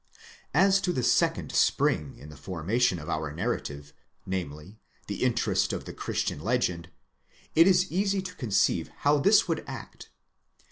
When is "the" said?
0.91-1.03, 2.29-2.35, 5.05-5.21, 5.85-5.93